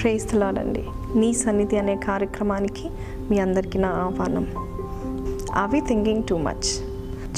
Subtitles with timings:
[0.00, 0.84] ప్రేస్తలాడండి
[1.16, 2.88] నీ సన్నిధి అనే కార్యక్రమానికి
[3.30, 4.46] మీ అందరికీ నా ఆహ్వానం.
[5.54, 6.92] అవి థింకింగ్ టూ మచ్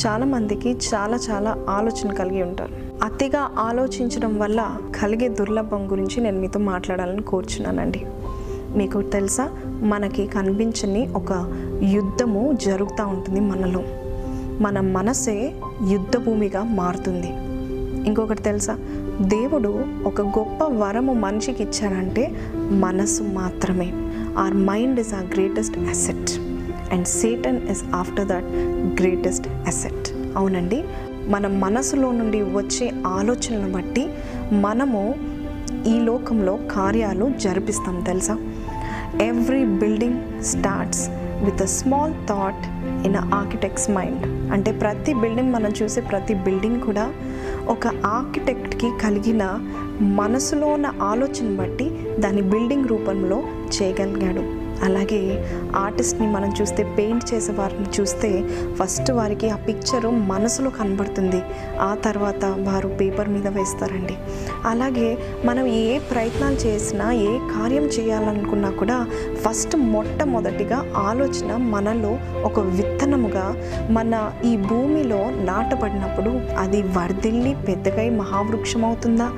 [0.07, 2.73] చాలామందికి చాలా చాలా ఆలోచన కలిగి ఉంటారు.
[3.05, 8.07] అతిగా ఆలోచించడం వల్ల కలిగే దుర్లభం గురించి నేను మీతో మాట్లాడాలని కోరుచున్నానండి.
[8.77, 9.51] మీకు తెలుసా?
[9.67, 11.33] మనకి కనిపించని ఒక
[11.83, 13.83] యుద్ధము జరుగుతూ ఉంటుంది మనలో.
[14.61, 15.55] మన మనసే
[15.91, 17.29] యుద్ధ భూమిగా మారుతుంది.
[18.09, 18.79] ఇంకొకటి తెలుసా?
[19.21, 23.93] దేవుడు ఒక గొప్ప వరము మనిషికి ఇచ్చాడంటే మనసు మాత్రమే.
[24.39, 26.41] Our mind is our greatest asset
[26.93, 28.45] and Satan is after that
[29.03, 30.85] greatest asset అవునండి?
[31.27, 34.09] మన మనసులో నుండి వచ్చే ఆలోచనలను బట్టి
[34.53, 35.15] మనము
[35.87, 38.39] ఈ లోకంలో కార్యాలు జరిపిస్తాం తెలుసా?
[39.23, 41.09] Every building starts
[41.45, 42.67] with a small thought
[43.07, 47.13] in architect's mind అంటే ప్రతి బిల్డింగ్ మనం చూసే ప్రతి బిల్డింగ్ కూడా
[47.69, 49.61] ఒక ఆర్కిటెక్ట్కి కలిగిన
[50.01, 53.43] మనసులో ఉన్న ఆలోచన బట్టి దాని బిల్డింగ్ రూపంలో
[53.75, 54.64] చేయగలిగాడు.
[54.85, 55.45] అలాగే
[55.77, 58.31] ఆర్టిస్ట్ని మనం చూస్తే పెయింట్ చేసే వారిని చూస్తే
[58.75, 61.43] ఫస్ట్ వారికి ఆ పిక్చరు మనసులో కనబడుతుంది.
[61.81, 64.17] ఆ తర్వాత వారు పేపర్ మీద వేస్తారండి.
[64.65, 69.07] అలాగే మనం ఏ ప్రయత్నాలు చేసినా ఏ కార్యం చేయాలనుకున్నా కూడా
[69.43, 73.47] ఫస్ట్ మొట్టమొదటిగా ఆలోచన మనలో ఒక విత్తనముగా
[73.91, 79.31] మన ఈ భూమిలో నాటబడినప్పుడు అది వర్ధిల్లి పెద్దగై మహావృక్షం అవుతుందా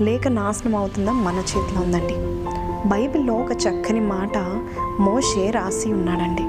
[0.00, 2.16] లేక నాశనం అవుతుందా మన చేతిలో ఉందండి.
[2.88, 4.36] బైబిల్లో ఒక చక్కని మాట
[5.00, 6.42] మోషే రాసి ఉన్నాడండి.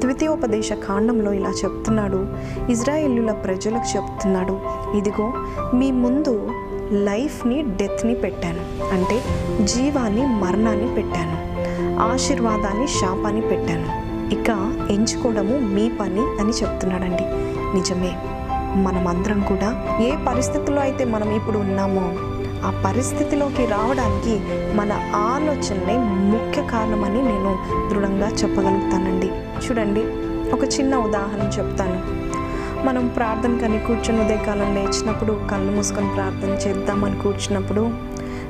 [0.00, 2.26] ద్వితీయోపదేశ కాండంలో ఇలా చెప్తున్నాడు.
[2.70, 4.60] ఇజ్రాయేలుల ప్రజలకు చెప్తున్నాడు.
[4.96, 5.32] ఇదిగో
[5.74, 6.50] మీ ముందు
[6.92, 8.92] లైఫ్ని డెత్ని పెట్టాను.
[8.94, 9.22] అంటే
[9.64, 11.48] జీవాన్ని మరణాన్ని పెట్టాను.
[12.00, 14.08] ఆశీర్వాదాన్ని శాపాన్ని పెట్టాను.
[14.34, 14.50] ఇక
[14.90, 17.24] ఎంచుకోవడము మీ పని అని చెప్తున్నాడండి.
[17.76, 18.12] నిజమే.
[18.74, 22.12] మనమందరం కూడా ఏ పరిస్థితుల్లో అయితే మనం ఇప్పుడు ఉన్నామో
[22.64, 24.40] ఆ పరిస్థితిలోకి రావడానికి
[24.76, 27.58] మన ఆలోచనలే ముఖ్య కారణమని నేను
[27.90, 29.30] దృఢంగా చెప్పగలుగుతానండి.
[29.66, 30.00] చూడండి
[30.50, 32.18] ఒక చిన్న ఉదాహరణ చెప్తాను.
[32.86, 37.90] మనం ప్రార్థన ప్రార్థనకని కూర్చొని ఉదయకాలం లేచినప్పుడు కళ్ళు మూసుకొని ప్రార్థన చేద్దామని కూర్చున్నప్పుడు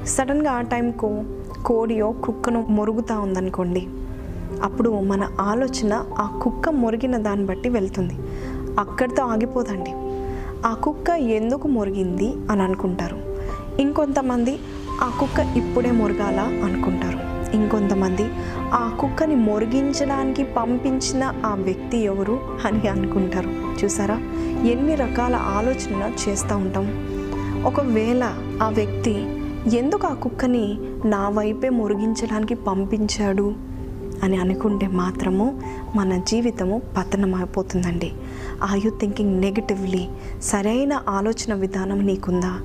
[0.06, 1.24] సడన్గా ఆ టైంకు
[1.66, 3.86] కోడియో కుక్కను మొరుగుతూ ఉందనుకోండి.
[4.62, 8.14] అప్పుడు మన ఆలోచన ఆ కుక్క మొరిగిన దాన్ని బట్టి వెళ్తుంది.
[8.78, 9.92] అక్కడితో ఆగిపోదండి.
[10.68, 13.27] ఆ కుక్క ఎందుకు మొరిగింది అని అనుకుంటారు.
[13.80, 14.58] ఇంకొంతమంది
[15.00, 17.18] ఆ కుక్క ఇప్పుడే మురగాల అనుకుంటారు.
[17.56, 18.22] ఇంకొంతమంది
[18.72, 23.50] ఆ కుక్కని మురిగించడానికి పంపించిన ఆ వ్యక్తి ఎవరు అని అనుకుంటారు.
[23.84, 24.14] చూసారా?
[24.66, 26.86] ఎన్ని రకాల ఆలోచన చేస్తూ ఉంటాం.
[27.64, 28.24] ఒకవేళ
[28.62, 29.14] ఆ వ్యక్తి
[29.78, 33.54] ఎందుకు ఆ కుక్కని నా వైపే మురిగించడానికి పంపించాడు
[34.22, 35.60] అని అనుకుంటే మాత్రము
[35.96, 38.12] మన జీవితము పతనమైపోతుందండి.
[38.62, 40.08] ఆర్ యూ థింకింగ్ నెగిటివ్లీ
[40.42, 42.60] సరైన ఆలోచన విధానం నీకుందా?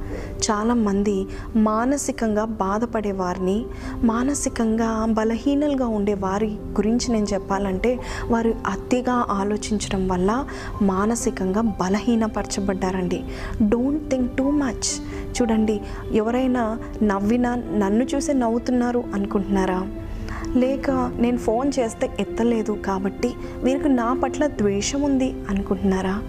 [0.52, 3.66] చాలామంది మానసికంగా బాధపడే వారిని
[4.04, 10.46] మానసికంగా బలహీనలుగా ఉండే వారి గురించి నేను చెప్పాలంటే వారు అతిగా ఆలోచించడం వల్ల
[10.82, 13.24] మానసికంగా బలహీనపరచబడ్డారండి.
[13.62, 15.02] డోంట్ థింక్ టూ మచ్
[15.42, 15.82] చూడండి
[16.14, 19.88] ఎవరైనా నవ్వినా నన్ను చూసి నవ్వుతున్నారు అనుకుంటున్నారా?
[20.56, 23.34] లేక నేను ఫోన్ చేస్తే ఎత్తలేదు కాబట్టి
[23.64, 26.22] వీరికి నా పట్ల ద్వేషం ఉంది అనుకుంటున్నారా?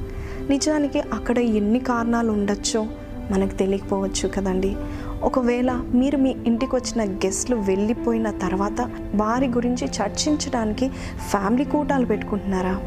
[0.51, 2.87] నిజానికి అక్కడ ఎన్ని కారణాలు ఉండొచ్చో
[3.31, 4.77] మనకు తెలియకపోవచ్చు కదండి.
[5.23, 10.89] ఒకవేళ మీరు మీ ఇంటికి వచ్చిన గెస్ట్లు వెళ్ళిపోయిన తర్వాత వారి గురించి చర్చించడానికి
[11.31, 12.81] ఫ్యామిలీ కూటాలు పెట్టుకుంటున్నారా?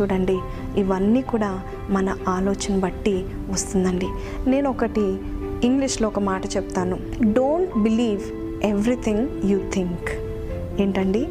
[0.00, 0.38] చూడండి
[0.76, 4.06] ఇవన్నీ కూడా మన ఆలోచన బట్టి వస్తుందండి.
[4.46, 5.18] నేను ఒకటి
[5.64, 6.98] ఇంగ్లీష్లో ఒక మాట చెప్తాను.
[7.32, 8.22] Don't believe
[8.66, 10.31] everything you think
[10.80, 11.28] ఏంటండి?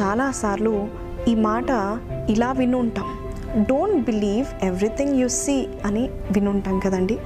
[0.00, 0.88] చాలాసార్లు
[1.28, 1.70] ఈ మాట
[2.30, 3.04] ఇలా వినుంటాం.
[3.56, 7.18] Don't believe everything you see అని వినుంటాం కదండి.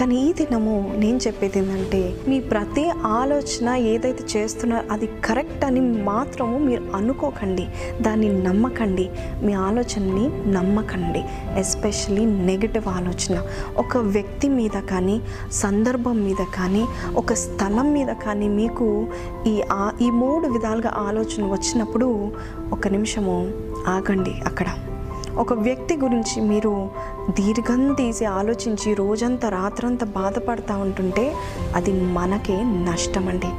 [0.00, 6.58] కానీ ఈ దినము నేను చెప్పేది ఏంటంటే మీ ప్రతి ఆలోచన ఏదైతే చేస్తున్నారో అది కరెక్ట్ అని మాత్రము
[6.58, 7.66] మీరు అనుకోకండి.
[8.00, 9.10] దాన్ని నమ్మకండి.
[9.42, 11.22] మీ ఆలోచనని నమ్మకండి.
[11.58, 13.42] ఎస్పెషలీ నెగిటివ్ ఆలోచన.
[13.76, 15.20] ఒక వ్యక్తి మీద కానీ
[15.52, 16.86] సందర్భం మీద కానీ
[17.16, 19.06] ఒక స్థలం మీద కానీ మీకు
[19.46, 19.62] ఈ
[20.02, 22.32] ఈ మూడు విధాలుగా ఆలోచన వచ్చినప్పుడు
[22.72, 23.52] ఒక నిమిషము
[23.86, 24.66] ఆగండి అక్కడ.
[25.38, 26.90] ఒక వ్యక్తి గురించి మీరు
[27.30, 31.34] దీర్ఘం తీసి ఆలోచించి రోజంతా రాత్రంతా బాధపడతా ఉంటుంటే
[31.74, 33.50] అది మనకే నష్టం అండి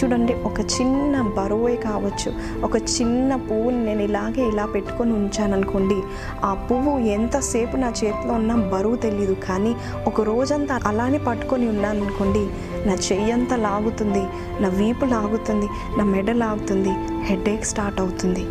[0.00, 2.32] చూడండి ఒక చిన్న బరువే కావచ్చు
[2.64, 6.02] ఒక చిన్న పువ్వుని నేను ఇలాగే ఇలా పెట్టుకొని ఉంచాను అనుకోండి
[6.44, 9.76] ఆ పువ్వు ఎంతసేపు నా చేతిలో ఉన్నా బరువు తెలియదు కానీ
[10.06, 12.48] ఒక రోజంతా అలానే పట్టుకొని ఉన్నాను అనుకోండి
[12.86, 14.22] నా చెయ్యంతా లాగుతుంది
[14.60, 15.66] నా వీపు లాగుతుంది
[15.98, 16.90] నా మెడ లాగుతుంది
[17.24, 18.46] హెడేక్ స్టార్ట్ అవుతుంది.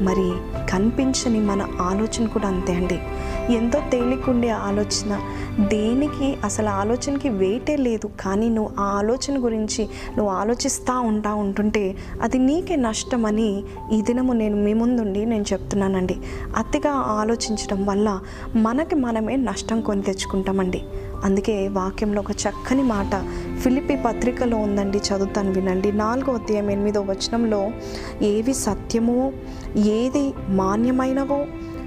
[0.00, 0.32] మరి
[0.70, 2.98] కనిపించని మన ఆలోచన కూడా అంతే అండి.
[3.52, 5.20] ఎంతో తేలికుండే ఆలోచన.
[5.60, 6.36] దేనికి?
[6.44, 8.10] అసలు ఆలోచనకి వెయిటే లేదు.
[8.20, 13.62] కానీ నువ్వు ఆ ఆలోచన గురించి నువ్వు ఆలోచిస్తూ ఉంటా ఉంటుంటే అది నీకే నష్టమని
[13.92, 16.16] ఈ దినము నేను మీ ముందుండి నేను చెప్తున్నానండి.
[16.56, 18.20] అతిగా ఆలోచించడం వల్ల
[18.56, 20.82] మనకి మనమే నష్టం కొని తెచ్చుకుంటామండి.
[21.24, 23.24] అందుకే వాక్యంలో ఒక చక్కని మాట
[23.58, 25.92] ఫిలిపి పత్రికలో ఉందండి చదువుతాను వినండి.
[25.92, 27.70] నాలుగో అధ్యాయం ఎనిమిదో వచనంలో
[28.22, 29.32] ఏవి సత్యమో
[29.76, 31.46] ఏది మాన్యమైనవో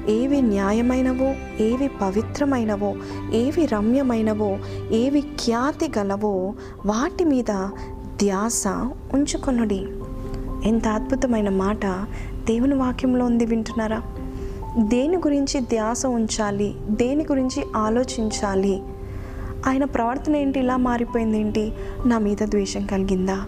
[0.10, 1.34] ఏవి న్యాయమైనవో
[1.64, 2.96] ఏవి పవిత్రమైనవో
[3.34, 4.58] ఏవి రమ్యమైనవో
[4.92, 6.54] ఏవి ఖ్యాతి గలవో
[6.86, 7.70] వాటి మీద
[8.16, 8.68] ధ్యాస
[9.14, 9.88] ఉంచుకొనుడి.
[10.66, 11.86] ఎంత అద్భుతమైన మాట
[12.46, 14.02] దేవుని వాక్యంలో ఉంది వింటున్నారా?
[14.78, 16.76] దేని గురించి ధ్యాస ఉంచాలి?
[16.90, 18.82] దేని గురించి ఆలోచించాలి?
[19.68, 20.60] ఆయన ప్రవర్తన ఏంటి?
[20.60, 21.74] ఇలా మారిపోయింది ఏంటి?
[22.06, 23.46] నా మీద ద్వేషం కలిగిందా?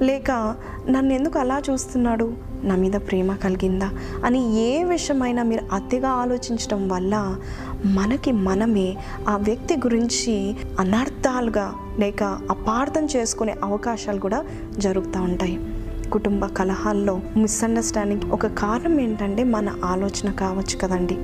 [0.00, 0.56] లేక
[0.90, 2.51] నన్ను ఎందుకు అలా చూస్తున్నాడు?
[2.64, 3.90] నా మీద ప్రేమ కలిగిందా
[4.24, 7.36] అని ఏ విషయమైనా మీరు అతిగా ఆలోచించడం వల్ల
[7.84, 8.96] మనకి మనమే
[9.28, 14.44] ఆ వ్యక్తి గురించి అనర్థాలుగా లేక అపార్థం చేసుకునే అవకాశాలు కూడా
[14.78, 15.60] జరుగుతూ ఉంటాయి.
[16.12, 21.14] కుటుంబ కలహాల్లో మిస్అండర్స్టాండింగ్ ఒక కారణం ఏంటంటే మన ఆలోచన కావచ్చు కదండి.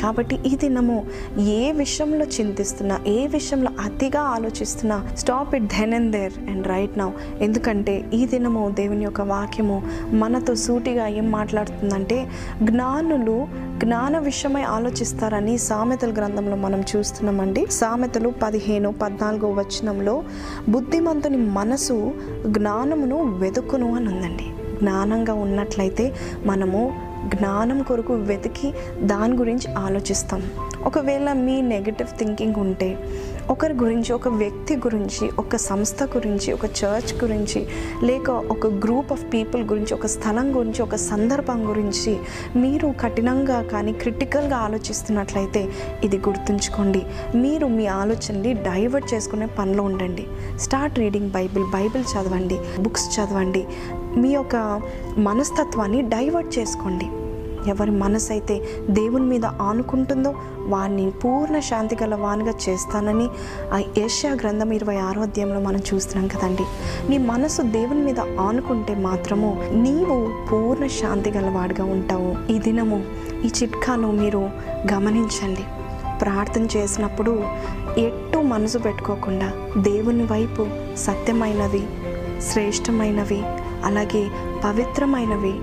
[0.00, 1.06] కాబట్టి ఈ దినము
[1.38, 7.10] ఏ విషయంలో చింతిస్తున్నా ఏ విషయంలో అతిగా ఆలోచిస్తున్నా stop it then and there and right now
[7.40, 9.82] ఎందుకంటే ఈ దినము దేవుని యొక్క వాక్యము
[10.12, 12.30] మనతో సూటిగా ఏం మాట్లాడుతుందంటే
[12.62, 17.66] జ్ఞానులు జ్ఞాన విషయమై ఆలోచిస్తారని సామెతల గ్రంథంలో మనం చూస్తున్నామండి.
[17.70, 20.22] సామెతలు పదిహేను పద్నాలుగో వచనంలో
[20.68, 22.12] బుద్ధిమంతుని మనసు
[22.46, 24.44] జ్ఞానమును వెతుకును అని ఉందండి.
[24.78, 26.12] జ్ఞానంగా ఉన్నట్లయితే
[26.46, 28.72] మనము జ్ఞానం కొరకు వెతికి
[29.02, 30.42] దాని గురించి ఆలోచిస్తాం.
[30.82, 32.98] ఒకవేళ మీ నెగటివ్ థింకింగ్ ఉంటే
[33.50, 37.66] ఒకరి గురించి ఒక వ్యక్తి గురించి ఒక సంస్థ గురించి ఒక చర్చ్ గురించి
[38.02, 42.18] లేక ఒక గ్రూప్ ఆఫ్ పీపుల్ గురించి ఒక స్థలం గురించి ఒక సందర్భం గురించి
[42.56, 45.68] మీరు కఠినంగా కానీ క్రిటికల్గా ఆలోచిస్తున్నట్లయితే
[46.04, 47.02] ఇది గుర్తుంచుకోండి.
[47.34, 50.26] మీరు మీ ఆలోచనని డైవర్ట్ చేసుకునే పనిలో ఉండండి.
[50.56, 52.58] స్టార్ట్ రీడింగ్ బైబిల్ బైబిల్ చదవండి.
[52.80, 53.66] బుక్స్ చదవండి.
[54.16, 54.80] మీ యొక్క
[55.18, 57.08] మనస్తత్వాన్ని డైవర్ట్ చేసుకోండి.
[57.70, 58.60] ఎవరి మనసు అయితే
[58.90, 60.34] దేవుని మీద ఆనుకుంటుందో
[60.66, 63.28] వారిని పూర్ణ శాంతి గల వానిగా చేస్తానని
[63.72, 66.62] ఆ ఏషియా గ్రంథం ఇరవై ఆరో అధ్యాయంలో మనం చూస్తున్నాం కదండి.
[67.10, 72.52] నీ మనసు దేవుని మీద ఆనుకుంటే మాత్రము నీవు పూర్ణ శాంతి గలవాడిగా ఉంటావు.
[72.52, 73.04] ఈ దినము
[73.44, 74.50] ఈ చిట్కాను మీరు
[74.92, 75.64] గమనించండి.
[76.20, 77.44] ప్రార్థన చేసినప్పుడు
[77.98, 80.66] ఎట్టు మనసు పెట్టుకోకుండా దేవుని వైపు
[80.96, 81.86] సత్యమైనది
[82.40, 83.42] శ్రేష్టమైనవి
[83.84, 84.28] అలాగే
[84.64, 85.54] పవిత్రమైనవి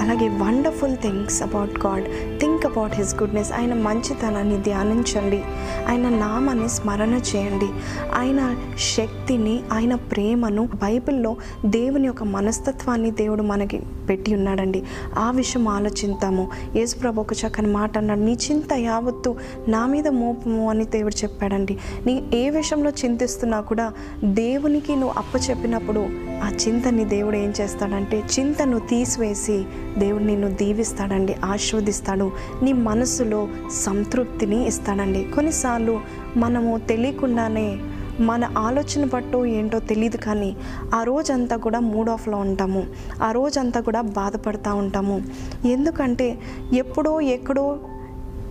[0.00, 2.04] అలాగే wonderful things about God
[2.40, 5.42] think about his goodness ఆయన మంచితనాన్ని ధ్యానించండి.
[5.88, 7.66] ఆయన నామాన్ని స్మరణ చేయండి.
[8.14, 14.82] ఆయన శక్తిని ఆయన ప్రేమను బైబిల్లో దేవుని యొక్క మనస్తత్వాన్ని దేవుడు మనకి పెట్టి ఉన్నాడండి.
[15.18, 16.50] ఆ విషయం ఆలోచిద్దాము.
[16.76, 18.20] యేసుప్రభు ఒక చక్కని మాట అన్నాడు.
[18.20, 19.36] నీ చింత యావత్తు
[19.68, 21.78] నా మీద మోపము అని దేవుడు చెప్పాడండి.
[22.06, 23.92] నీ ఏ విషయంలో చింతిస్తున్నా కూడా
[24.24, 29.64] దేవునికి నువ్వు అప్పచెప్పినప్పుడు ఆ చింతని దేవుడు ఏం చేస్తాడంటే చింతను తీసివేసి
[29.98, 32.32] దేవుడు నిన్ను దీవిస్తాడండి ఆశీర్వదిస్తాడు.
[32.62, 35.24] నీ మనసులో సంతృప్తిని ఇస్తాడండి.
[35.24, 36.00] కొన్నిసార్లు
[36.36, 37.78] మనము తెలియకుండానే
[38.20, 40.56] మన ఆలోచన పట్టు ఏంటో తెలియదు కానీ
[40.94, 42.86] ఆ రోజంతా కూడా మూడ్ ఆఫ్లో ఉంటాము.
[43.22, 45.22] ఆ రోజంతా కూడా బాధపడుతూ ఉంటాము.
[45.64, 46.38] ఎందుకంటే
[46.74, 47.78] ఎప్పుడో ఎక్కడో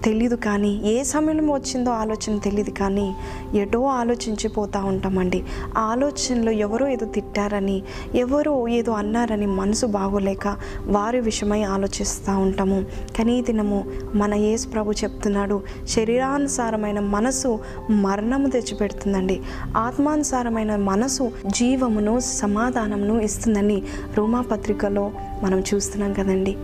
[0.05, 3.15] తెలీదు కానీ ఏ సమయంలో వచ్చిందో ఆలోచన తెలియదు కానీ
[3.55, 5.43] ఎటో ఆలోచించిపోతూ ఉంటామండి.
[5.77, 7.83] ఆ ఆలోచనలో ఎవరో ఏదో తిట్టారని
[8.15, 10.55] ఎవరో ఏదో అన్నారని మనసు బాగోలేక
[10.85, 12.85] వారి విషయమై ఆలోచిస్తూ ఉంటాము.
[13.17, 19.41] కానీ దినము మన యేసు ప్రభు చెప్తున్నాడు శరీరానుసారమైన మనసు మరణము తెచ్చిపెడుతుందండి.
[19.77, 23.81] ఆత్మానుసారమైన మనసు జీవమును సమాధానమును ఇస్తుందని
[24.17, 25.11] రోమాపత్రికలో
[25.43, 26.57] మనం చూస్తున్నాం కదండి.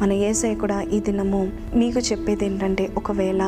[0.00, 3.42] మన ఏసయ్య కూడా ఈ దినము మీకు చెప్పేది ఏంటంటే ఒకవేళ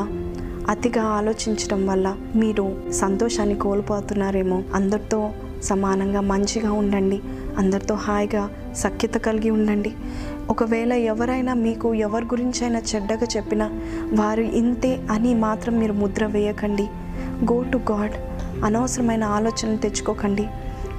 [0.69, 5.29] అతిగా ఆలోచించడం వల్ల మీరు సంతోషాన్ని కోల్పోతున్నారేమో అందరితో
[5.63, 7.19] సమానంగా మంచిగా ఉండండి
[7.57, 9.91] అందరితో హాయిగా సఖ్యత కలిగి ఉండండి.
[10.49, 13.67] ఒకవేళ ఎవరైనా మీకు ఎవరి గురించి అయినా చెడ్డగా చెప్పినా
[14.13, 16.85] వారు ఇంతే అని మాత్రం మీరు ముద్ర వేయకండి.
[17.51, 18.15] గో టు గాడ్
[18.65, 20.45] అనవసరమైన ఆలోచనలు తెచ్చుకోకండి.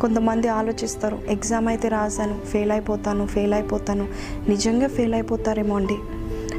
[0.01, 4.09] కొంతమంది ఆలోచిస్తారు ఎగ్జామ్ అయితే రాశాను ఫెయిల్ అయిపోతాను ఫెయిల్ అయిపోతాను
[4.49, 5.97] నిజంగా ఫెయిల్ అయిపోతారేమో అండి.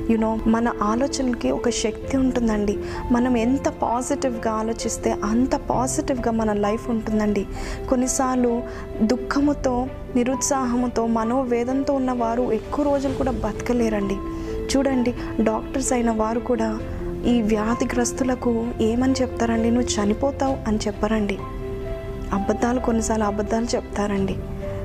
[0.09, 2.77] యునో మన ఆలోచనకి ఒక శక్తి ఉంటుందండి.
[3.11, 7.45] మనం ఎంత పాజిటివ్గా ఆలోచిస్తే అంత పాజిటివ్గా మన లైఫ్ ఉంటుందండి.
[7.89, 8.61] కొన్నిసార్లు
[9.01, 14.17] దుఃఖముతో నిరుత్సాహముతో మనోవేదంతో ఉన్నవారు ఎక్కువ రోజులు కూడా బతకలేరండి.
[14.77, 16.79] చూడండి డాక్టర్స్ అయిన వారు కూడా
[17.27, 19.71] ఈ వ్యాధిగ్రస్తులకు ఏమని చెప్తారండి?
[19.71, 21.37] నువ్వు చనిపోతావు అని చెప్పరండి.
[22.33, 24.37] అబద్ధాలు కొన్నిసార్లు అబద్ధాలు చెప్తారండి.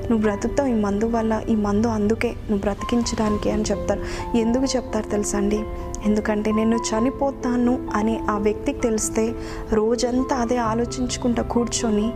[0.09, 4.01] నువ్వు బ్రతుకుతావు ఈ మందు వల్ల ఈ మందు అందుకే నువ్వు బ్రతికించడానికి అని చెప్తారు.
[4.37, 5.59] ఎందుకు చెప్తారు తెలుసా అండి
[6.05, 9.35] ఎందుకంటే నేను చనిపోతాను అని ఆ వ్యక్తికి తెలిస్తే
[9.73, 12.13] రోజంతా అదే ఆలోచించుకుంటా కూర్చొని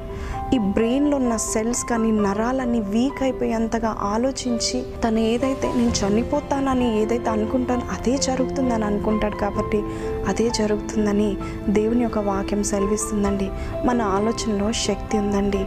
[0.54, 7.82] ఈ బ్రెయిన్లో ఉన్న సెల్స్ కానీ నరాలన్నీ వీక్ అయిపోయేంతగా ఆలోచించి తను ఏదైతే నేను చనిపోతానని ఏదైతే అనుకుంటానో
[7.82, 9.82] అదే జరుగుతుందని అనుకుంటాడు కాబట్టి
[10.28, 11.38] అదే జరుగుతుందని
[11.70, 13.50] దేవుని యొక్క వాక్యం సెలవిస్తుందండి.
[13.86, 15.66] మన ఆలోచనలో శక్తి ఉందండి.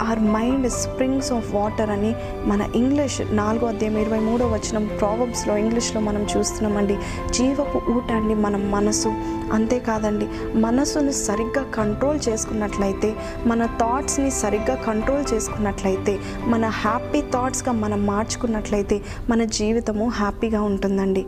[0.00, 2.14] Our mind springs of water అని
[2.44, 6.98] మన ఇంగ్లీష్ నాలుగో అధ్యాయం ఇరవై మూడో వచనం ప్రావబ్స్లో ఇంగ్లీష్లో మనం చూస్తున్నామండి.
[7.30, 9.08] జీవపు ఊట అండి మన మనసు
[9.52, 10.26] అంతేకాదండి
[10.58, 13.14] మనసును సరిగ్గా కంట్రోల్ చేసుకున్నట్లయితే
[13.46, 19.00] మన థాట్స్ని సరిగ్గా కంట్రోల్ చేసుకున్నట్లయితే మన హ్యాపీ థాట్స్గా మనం మార్చుకున్నట్లయితే
[19.30, 21.26] మన జీవితము హ్యాపీగా ఉంటుందండి.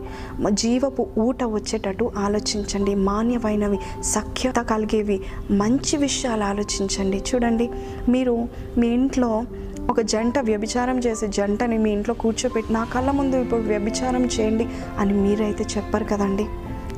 [0.49, 2.95] జీవపు ఊట వచ్చేటట్టు ఆలోచించండి.
[2.95, 7.17] మాన్యమైనవి సఖ్యత కలిగేవి మంచి విషయాలు ఆలోచించండి.
[7.17, 7.69] చూడండి
[8.09, 9.45] మీరు మీ ఇంట్లో
[9.89, 14.65] ఒక జంట వ్యభిచారం చేసే జంటని మీ ఇంట్లో కూర్చోపెట్టి నా కళ్ళ ముందు ఇప్పుడు వ్యభిచారం చేయండి
[14.99, 16.45] అని మీరైతే చెప్పరు కదండి.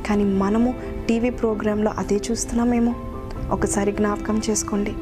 [0.08, 0.74] కానీ మనము
[1.10, 2.94] టీవీ ప్రోగ్రాంలో అదే చూస్తున్నామేమో
[3.52, 4.94] ఒకసారి జ్ఞాపకం చేసుకోండి.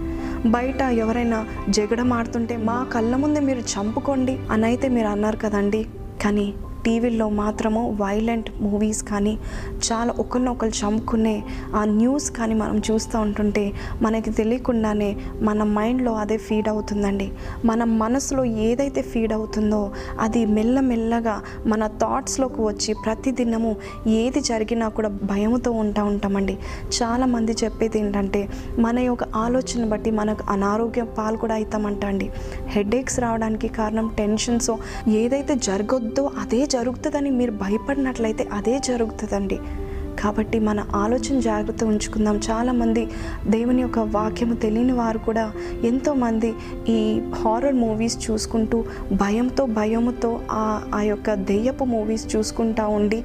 [0.49, 5.85] బయట ఎవరైనా జగడం ఆడుతుంటే మా కళ్ళ ముందే మీరు చంపుకోండి అని అయితే మీరు అన్నారు కదండి.
[6.23, 6.53] కానీ
[6.85, 9.37] టీవీల్లో మాత్రము వైలెంట్ మూవీస్ కానీ
[9.91, 11.43] చాలా ఒకరినొకరు చంపుకునే
[11.75, 17.31] ఆ న్యూస్ కానీ మనం చూస్తూ ఉంటుంటే మనకి తెలియకుండానే మన మైండ్లో అదే ఫీడ్ అవుతుందండి.
[17.65, 23.75] మన మనసులో ఏదైతే ఫీడ్ అవుతుందో అది మెల్లమెల్లగా మన థాట్స్లోకి వచ్చి ప్రతిదినము
[24.07, 26.57] ఏది జరిగినా కూడా భయముతో ఉంటా ఉంటామండి.
[27.03, 32.29] చాలామంది చెప్పేది ఏంటంటే మన యొక్క ఆలోచన బట్టి మనకు అనారోగ్యం పాలు కూడా అవుతామంట అండి.
[32.67, 34.71] హెడేక్స్ రావడానికి కారణం టెన్షన్స్
[35.09, 39.59] ఏదైతే జరగొద్దో అదే జరుగుతుందని మీరు భయపడినట్లయితే అదే జరుగుతుందండి.
[40.19, 42.37] కాబట్టి మన ఆలోచన జాగ్రత్త ఉంచుకుందాం.
[42.49, 43.03] చాలామంది
[43.47, 45.45] దేవుని యొక్క వాక్యము తెలియని వారు కూడా
[45.83, 46.49] ఎంతోమంది
[46.89, 46.97] ఈ
[47.35, 53.19] హారర్ మూవీస్ చూసుకుంటూ భయంతో భయముతో ఆ ఆ యొక్క దెయ్యపు మూవీస్ చూసుకుంటా ఉండి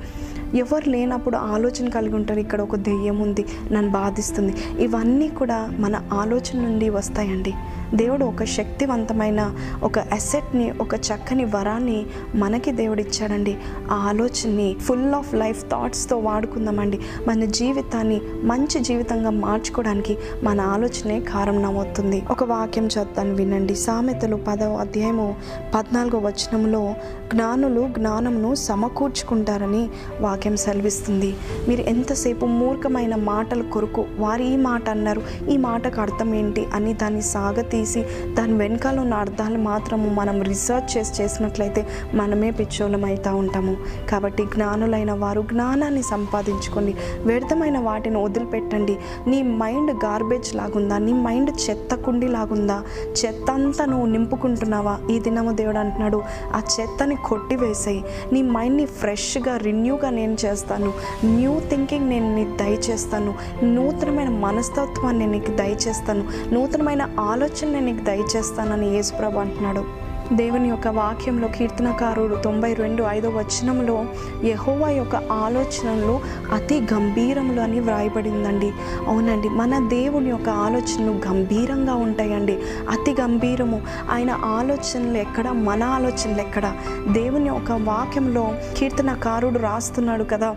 [0.54, 2.40] ఎవరు లేనప్పుడు ఆలోచన కలిగి ఉంటారు.
[2.40, 4.54] ఇక్కడ ఒక దెయ్యం ఉంది నన్ను బాధిస్తుంది.
[4.78, 7.54] ఇవన్నీ కూడా మన ఆలోచన నుండి వస్తాయండి.
[7.94, 13.56] దేవుడు ఒక శక్తివంతమైన ఒక అసెట్ని ఒక చక్కని వరాన్ని మనకి దేవుడు ఇచ్చాడండి.
[13.90, 17.00] ఆ ఆలోచనని ఫుల్ ఆఫ్ లైఫ్ థాట్స్తో వాడుకుందామండి.
[17.28, 23.74] మన జీవితాన్ని మంచి జీవితంగా మార్చుకోవడానికి మన ఆలోచనే కారణమవుతుంది ఒక వాక్యం చదువుతాను వినండి.
[23.74, 25.36] సామెతలు పదవ అధ్యాయము
[25.74, 26.94] పద్నాలుగో వచనంలో
[27.34, 29.88] జ్ఞానులు జ్ఞానమును సమకూర్చుకుంటారని
[30.36, 31.34] వాక్యం సెలవిస్తుంది.
[31.68, 37.22] మీరు ఎంతసేపు మూర్ఖమైన మాటల కొరకు వారు ఈ మాట అన్నారు ఈ మాటకు అర్థం ఏంటి అని దాన్ని
[37.22, 43.76] సాగతీసి దాని వెనకాల ఉన్న అర్థాలు మాత్రము మనం రీసెర్చ్ చేసి చేసినట్లయితే మనమే పిచ్చోళం అవుతూ ఉంటాము.
[44.10, 46.94] కాబట్టి జ్ఞానులైన వారు జ్ఞానాన్ని సంపాదించుకోండి.
[47.24, 48.96] వ్యర్థమైన వాటిని వదిలిపెట్టండి.
[49.26, 50.98] నీ మైండ్ గార్బేజ్ లాగుందా?
[50.98, 52.82] నీ మైండ్ చెత్త కుండి లాగుందా?
[53.24, 54.98] చెత్త అంతా నువ్వు నింపుకుంటున్నావా?
[55.10, 56.22] ఈ దినము దేవుడు అంటున్నాడు
[56.54, 58.04] ఆ చెత్తని కొట్టివేసేయి.
[58.32, 60.92] నీ మైండ్ని ఫ్రెష్గా రిన్యూగా నేను చేస్తాను?
[61.24, 63.34] న్యూ థింకింగ్ నేను నీకు దయచేస్తాను.
[63.64, 66.54] నూతనమైన మనస్తత్వాన్ని నేను నీకు దయచేస్తాను.
[66.54, 70.05] నూతనమైన ఆలోచన నేను నీకు దయచేస్తానని యేసుప్రభు అంటున్నాడు.
[70.32, 74.04] దేవుని యొక్క వాక్యంలో కీర్తనకారుడు తొంభై రెండు ఐదో వచనంలో
[74.44, 76.20] యహోవా యొక్క ఆలోచనలు
[76.52, 78.72] అతి గంభీరములు అని వ్రాయబడిందండి.
[79.06, 82.58] అవునండి మన దేవుని యొక్క ఆలోచనలు గంభీరంగా ఉంటాయండి.
[82.90, 83.82] అతి గంభీరము.
[84.10, 85.48] ఆయన ఆలోచనలు ఎక్కడ?
[85.48, 86.72] మన ఆలోచనలు ఎక్కడ?
[87.12, 90.56] దేవుని యొక్క వాక్యంలో కీర్తనకారుడు రాస్తున్నాడు కదా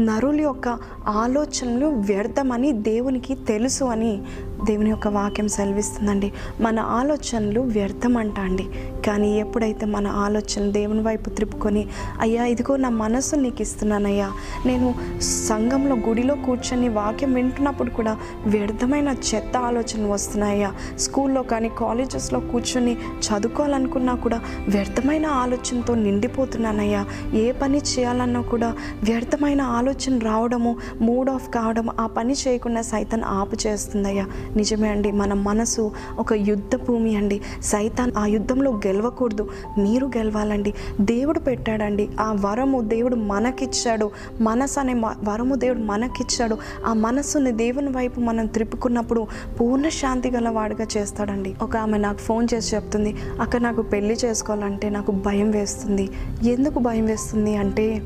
[0.00, 4.22] నరుల యొక్క ఆలోచనలు వ్యర్థమని దేవునికి తెలుసు అని
[4.64, 6.32] దేవుని యొక్క వాక్యం సెలవిస్తుందండి.
[6.60, 8.66] మన ఆలోచనలు వ్యర్థం అంట అండి
[9.06, 11.86] కానీ ఎప్పుడైతే మన ఆలోచన దేవుని వైపు త్రిప్పుకొని
[12.20, 14.30] అయ్యా ఇదిగో నా మనసు నీకు ఇస్తున్నానయ్యా
[14.66, 20.72] నేను సంఘంలో గుడిలో కూర్చొని వాక్యం వింటున్నప్పుడు కూడా వ్యర్థమైన చెత్త ఆలోచనలు వస్తున్నాయ్యా.
[20.98, 27.04] స్కూల్లో కానీ కాలేజెస్లో కూర్చొని చదువుకోవాలనుకున్నా కూడా వ్యర్థమైన ఆలోచనతో నిండిపోతున్నానయ్యా.
[27.34, 33.56] ఏ పని చేయాలన్నా కూడా వ్యర్థమైన ఆలోచన రావడము మూడ్ ఆఫ్ కావడం ఆ పని చేయకుండా సైతం ఆపు
[33.66, 35.12] చేస్తుందయ్యా నిజమే అండి.
[35.12, 37.40] మన మనసు ఒక యుద్ధ భూమి అండి.
[37.62, 39.50] సైతాన్ ఆ యుద్ధంలో గెలవకూడదు.
[39.78, 40.74] మీరు గెలవాలండి.
[41.00, 42.08] దేవుడు పెట్టాడండి.
[42.20, 44.10] ఆ వరము దేవుడు మనకిచ్చాడు.
[44.40, 46.56] మనసు అనే మ- వరము దేవుడు మనకిచ్చాడు.
[46.86, 49.26] ఆ మనస్సుని దేవుని వైపు మనం త్రిప్పుకున్నప్పుడు
[49.60, 51.54] పూర్ణ శాంతి గల వాడుగా చేస్తాడండి.
[51.62, 56.10] ఒక ఆమె నాకు ఫోన్ చేసి చెప్తుంది అక్క నాకు పెళ్ళి చేసుకోవాలంటే నాకు భయం వేస్తుంది.
[56.42, 57.56] ఎందుకు భయం వేస్తుంది?
[57.56, 58.02] అంటే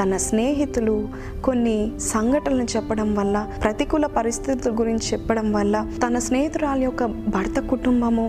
[0.00, 1.08] తన స్నేహితులు
[1.44, 8.26] కొన్ని సంఘటనలు చెప్పడం వల్ల ప్రతికూల పరిస్థితుల గురించి చెప్పడం వల్ల తన స్నేహితురాలి యొక్క భర్త కుటుంబము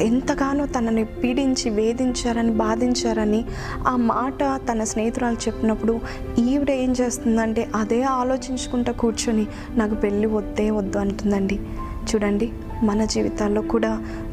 [0.00, 3.44] ఎంతగానో తనని పీడించి వేధించారని బాధించారని
[3.88, 4.42] ఆ మాట
[4.72, 6.00] తన స్నేహితురాలు చెప్పినప్పుడు
[6.38, 9.46] ఈవిడ ఏం చేస్తుందంటే అదే ఆలోచించుకుంటూ కూర్చొని
[9.76, 11.60] నాకు పెళ్ళి వద్దే వద్దు అంటుందండి.
[12.04, 12.52] చూడండి.
[12.88, 13.90] మన జీవితాల్లో కూడా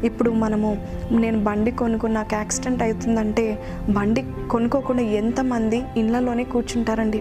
[0.08, 0.70] ఇప్పుడు మనము
[1.22, 3.44] నేను బండి కొనుక్కుని నాకు యాక్సిడెంట్ అవుతుందంటే
[3.96, 7.20] బండి కొనుక్కోకుండా ఎంతమంది ఇళ్ళలోనే కూర్చుంటారండి.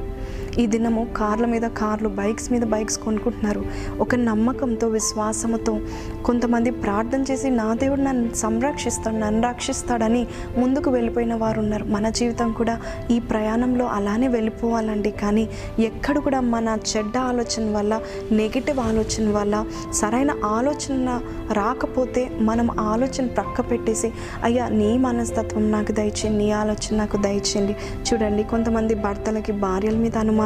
[0.59, 3.65] ఈ దినము కార్ల మీద కార్లు బైక్స్ మీద బైక్స్ కొనుక్కుంటున్నారు.
[3.99, 5.79] ఒక నమ్మకంతో విశ్వాసంతో
[6.25, 10.27] కొంతమంది ప్రార్థన చేసి నా దేవుడు నన్ను సంరక్షిస్తాడు నన్ను రక్షిస్తాడని
[10.57, 12.81] ముందుకు వెళ్ళిపోయిన వారు ఉన్నారు మన జీవితం కూడా
[13.11, 15.11] ఈ ప్రయాణంలో అలానే వెళ్ళిపోవాలండి.
[15.11, 21.21] కానీ ఎక్కడ కూడా మన చెడ్డ ఆలోచన వల్ల నెగిటివ్ ఆలోచన వల్ల సరైన ఆలోచన
[21.53, 24.11] రాకపోతే మనం ఆలోచన ప్రక్క పెట్టేసి
[24.43, 27.75] అయ్యా నీ మనస్తత్వం నాకు దయచేయండి నీ ఆలోచన నాకు దయచేయండి.
[28.01, 30.39] చూడండి కొంతమంది భర్తలకి భార్యల మీద అనుమానం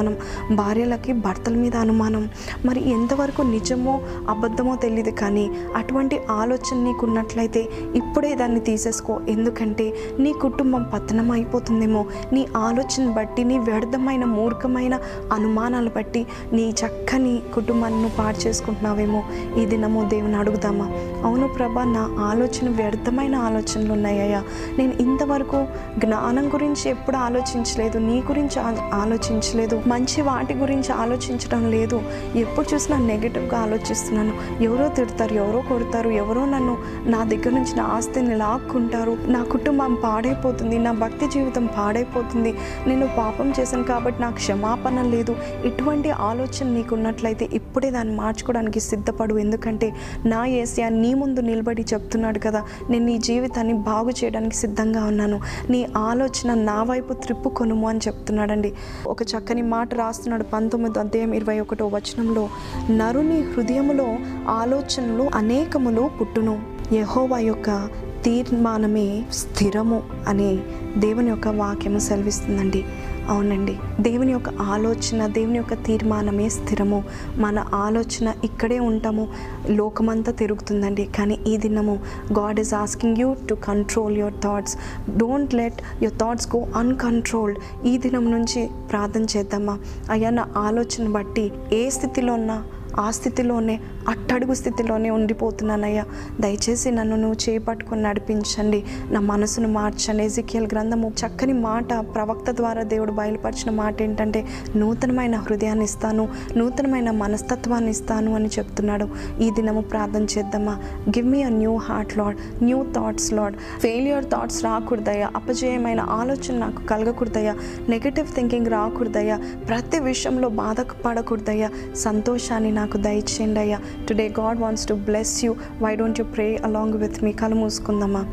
[0.52, 2.30] భార్యలకి భర్తల మీద అనుమానం.
[2.66, 9.20] మరి ఎంతవరకు నిజమో అబద్ధమో తెలియదు కానీ అటువంటి ఆలోచన నీకు ఉన్నట్లయితే ఇప్పుడే దాన్ని తీసేసుకో.
[9.30, 12.06] ఎందుకంటే నీ కుటుంబం పతనం అయిపోతుందేమో.
[12.34, 15.00] నీ ఆలోచన బట్టి నీ వ్యర్థమైన మూర్ఖమైన
[15.34, 19.24] అనుమానాలు బట్టి నీ చక్కని కుటుంబాన్ని పాడు చేసుకుంటున్నావేమో
[19.58, 20.86] ఈ దినము దేవుని అడుగుదామా.
[21.24, 24.44] అవును ప్రభా నా ఆలోచన వ్యర్థమైన ఆలోచనలు ఉన్నాయ్యా.
[24.78, 25.66] నేను ఇంతవరకు
[25.98, 28.60] జ్ఞానం గురించి ఎప్పుడు ఆలోచించలేదు నీ గురించి
[28.94, 29.82] ఆలోచించలేదు.
[29.88, 32.02] మంచి వాటి గురించి ఆలోచించడం లేదు.
[32.36, 34.64] ఎప్పుడు చూసినా నెగిటివ్గా ఆలోచిస్తున్నాను.
[34.64, 39.18] ఎవరో తిడతారు ఎవరో కొడతారు ఎవరో నన్ను నా దగ్గర నుంచి నా ఆస్తిని లాక్కుంటారు.
[39.28, 42.54] నా కుటుంబం పాడైపోతుంది నా భక్తి జీవితం పాడైపోతుంది.
[42.88, 45.36] నేను పాపం చేశాను కాబట్టి నాకు క్షమాపణ లేదు.
[45.66, 49.36] ఇటువంటి ఆలోచన నీకున్నట్లయితే ఇప్పుడే దాన్ని మార్చుకోవడానికి సిద్ధపడు.
[49.36, 49.94] ఎందుకంటే
[50.26, 55.40] నా ఏసియా నీ ముందు నిలబడి చెప్తున్నాడు కదా నేను నీ జీవితాన్ని బాగు చేయడానికి సిద్ధంగా ఉన్నాను.
[55.70, 58.74] నీ ఆలోచన నా వైపు త్రిప్పుకొనుము అని చెప్తున్నాడండి.
[59.08, 62.50] ఒక చక్కని మాట రాస్తున్నాడు పంతొమ్మిది అధ్యాయం ఇరవై ఒకటో వచనంలో.
[62.92, 64.08] నరుని హృదయములో
[64.48, 66.56] ఆలోచనలు అనేకములు పుట్టును.
[66.94, 67.90] యహోవా యొక్క
[68.24, 70.52] తీర్మానమే స్థిరము అనే
[70.98, 72.82] దేవుని యొక్క వాక్యము సెలవిస్తుందండి.
[73.30, 73.78] అవునండి.
[74.02, 77.04] దేవుని యొక్క ఆలోచన దేవుని యొక్క తీర్మానమే స్థిరము.
[77.38, 79.28] మన ఆలోచన ఇక్కడే ఉంటాము.
[79.70, 81.06] లోకమంతా తిరుగుతుందండి.
[81.06, 82.00] కానీ ఈ దినము
[82.40, 84.78] God is asking you to control your thoughts
[85.18, 89.80] don't let your thoughts go uncontrolled ఈ దినం నుంచి ప్రార్థన చేద్దామా?
[90.12, 92.64] అయ్యా నా ఆలోచన బట్టి ఏ స్థితిలో ఉన్నా
[92.96, 96.04] ఆ స్థితిలోనే అట్టడుగు స్థితిలోనే ఉండిపోతున్నానయ్యా.
[96.40, 98.84] దయచేసి నన్ను నువ్వు చేపట్టుకొని నడిపించండి.
[99.12, 100.24] నా మనసును మార్చండి.
[100.24, 107.92] ఎజికియల్ గ్రంథము చక్కని మాట ప్రవక్త ద్వారా దేవుడు బయలుపరిచిన మాట ఏంటంటే నూతనమైన హృదయాన్ని ఇస్తాను నూతనమైన మనస్తత్వాన్ని
[107.92, 109.10] ఇస్తాను అని చెప్తున్నాడు.
[109.42, 110.82] ఈ దినము ప్రార్థన చేద్దామా?
[111.10, 115.32] Give me a new heart Lord new thoughts Lord failure thoughts రాకూడదయ్యా.
[115.36, 117.56] అపజయమైన ఆలోచన నాకు కలగకూడదయ్యా.
[117.90, 119.40] Negative thinking రాకూడదయ్యా.
[119.70, 121.70] ప్రతి విషయంలో బాధపడకూడదయ్యా.
[121.96, 123.80] సంతోషాన్ని నా నాకు దయచేయండి అయ్యా.
[124.10, 128.26] Today God wants to bless you why don't you pray along with మీ కలు మూసుకుందామా?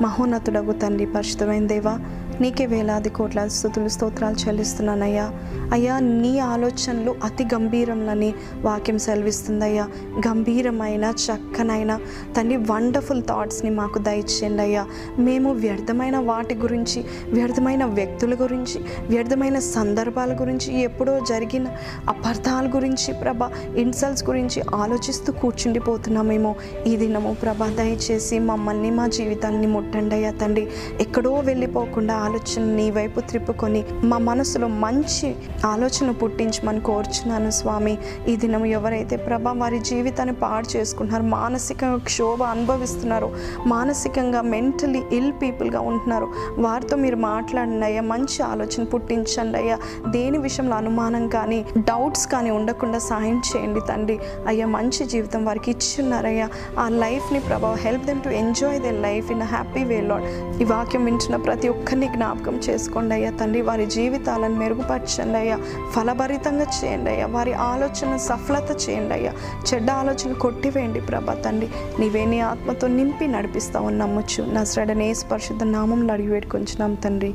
[0.00, 1.98] మహోన్నతుడగు తండ్రి పరిశుద్ధమైన దేవా
[2.40, 5.30] నీకే వేలాది కోట్ల స్థుతులు స్తోత్రాలు చెల్లిస్తున్నానయ్యా.
[5.72, 9.88] అయ్యా నీ ఆలోచనలు అతి గంభీరంలని వాక్యం సెలవిస్తుందయ్యా.
[10.28, 11.98] గంభీరమైన చక్కనైన
[12.36, 14.86] తండ్రి వండర్ఫుల్ థాట్స్ని మాకు దయచేయండి అయ్యా.
[15.18, 21.66] మేము వ్యర్థమైన వాటి గురించి వ్యర్థమైన వ్యక్తుల గురించి వ్యర్థమైన సందర్భాల గురించి ఎప్పుడో జరిగిన
[22.08, 26.54] అపార్థాల గురించి ప్రభ ఇన్సల్ట్స్ గురించి ఆలోచిస్తూ కూర్చుండిపోతున్నామేమో
[26.86, 27.36] ఈ దినము.
[27.42, 30.68] ప్రభ దయచేసి మమ్మల్ని మా జీవితాన్ని ముట్టండి అయ్యా తండ్రి.
[31.00, 35.28] ఎక్కడో వెళ్ళిపోకుండా ఆలోచన నీ వైపు త్రిప్పుకొని మా మనసులో మంచి
[35.66, 37.94] ఆలోచన పుట్టించమని కోరుచున్నాను స్వామి.
[38.28, 43.28] ఈ దినం ఎవరైతే ప్రభా వారి జీవితాన్ని పాడు చేసుకుంటున్నారు మానసికంగా క్షోభ అనుభవిస్తున్నారు
[43.66, 49.76] మానసికంగా మెంటలీ ఇల్ పీపుల్గా ఉంటున్నారు వారితో మీరు మాట్లాడండి అయ్యా మంచి ఆలోచన పుట్టించండి అయ్యా.
[50.08, 51.58] దేని విషయంలో అనుమానం కానీ
[51.90, 54.18] డౌట్స్ కానీ ఉండకుండా సహాయం చేయండి తండ్రి.
[54.46, 59.46] అయ్యా మంచి జీవితం వారికి ఇచ్చున్నారయ్యా ఆ లైఫ్ని ప్రభావ help them to enjoy their life in
[59.54, 60.26] happy way Lord
[60.62, 63.62] ఈ వాక్యం వింటున్న ప్రతి ఒక్కరిని జ్ఞాపకం చేసుకోండి అయ్యా తండ్రి.
[63.62, 65.58] వారి జీవితాలను మెరుగుపరచండి అయ్యా.
[65.92, 67.26] ఫలభరితంగా చేయండి అయ్యా.
[67.26, 69.32] వారి ఆలోచన సఫలత చేయండి అయ్యా.
[69.74, 71.68] చెడ్డ ఆలోచన కొట్టివేయండి ప్రభా తండ్రి.
[72.00, 77.34] నీవే నీ ఆత్మతో నింపి నడిపిస్తావు నమ్మొచ్చు నా శ్రడనే పరిశుద్ధ నామం అడిగి వేడుకొంచున్నాం తండ్రి.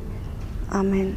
[0.74, 1.12] ఆమెన్.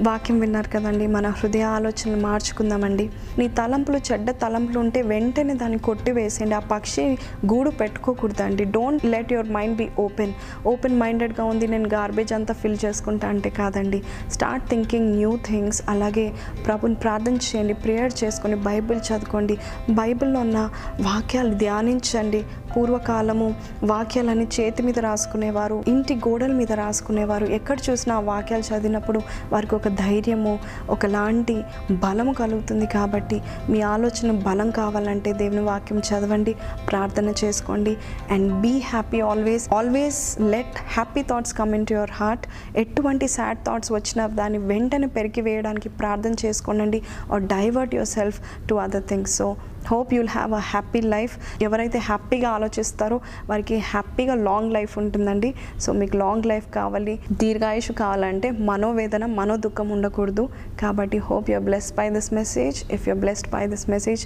[0.00, 3.10] వాక్యం విన్నారు కదండి మన హృదయ ఆలోచనలు మార్చుకుందామండి.
[3.38, 6.54] నీ తలంపులు చెడ్డ తలంపులు ఉంటే వెంటనే దాన్ని కొట్టివేసేయండి.
[6.54, 8.64] ఆ పక్షి గూడు పెట్టుకోకూడదండి.
[8.64, 10.32] Don't let your mind be open
[10.66, 14.02] open మైండెడ్గా ఉంది నేను గార్బేజ్ అంతా ఫిల్ చేసుకుంటా అంటే కాదండి.
[14.32, 16.32] స్టార్ట్ థింకింగ్ న్యూ థింగ్స్ అలాగే
[16.66, 19.58] ప్రభుని ప్రార్థన చేయండి ప్రేయర్ చేసుకొని బైబిల్ చదువుకోండి.
[19.90, 22.44] బైబిల్లో ఉన్న వాక్యాలు ధ్యానించండి.
[22.76, 23.48] పూర్వకాలము
[23.82, 27.46] వాక్యాలని చేతి మీద రాసుకునేవారు ఇంటి గోడల మీద రాసుకునేవారు.
[27.46, 29.20] ఎక్కడ చూసినా ఆ వాక్యాలు చదివినప్పుడు
[29.52, 30.58] వారికి ఒక ధైర్యము
[30.90, 31.56] ఒకలాంటి
[32.04, 36.54] బలము కలుగుతుంది కాబట్టి మీ ఆలోచన బలం కావాలంటే దేవుని వాక్యం చదవండి
[36.90, 37.96] ప్రార్థన చేసుకోండి.
[38.30, 43.58] And be happy always always let happy thoughts come in to your heart ఎటువంటి సాడ్
[43.66, 49.56] థాట్స్ వచ్చినా దాన్ని వెంటనే పెరిగి వేయడానికి ప్రార్థన చేసుకోండి or divert yourself to other things so
[49.90, 51.34] hope you'll have a happy life.
[51.66, 53.18] ఎవరైతే హ్యాపీగా ఆలోచిస్తారో
[53.50, 55.50] వారికి హ్యాపీగా లాంగ్ లైఫ్ ఉంటుందండి.
[55.84, 60.46] సో మీకు లాంగ్ లైఫ్ కావాలి దీర్ఘాయుషు కావాలంటే మనోవేదన మనో దుఃఖం ఉండకూడదు.
[60.82, 62.80] కాబట్టి hope you're blessed by this message.
[62.96, 64.24] If you're blessed by this message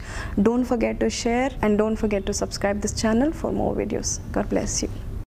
[0.49, 4.15] don't forget to share and don't forget to subscribe this channel for more videos.
[4.39, 4.91] God bless you.